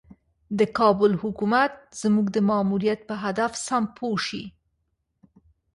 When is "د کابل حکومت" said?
0.59-1.73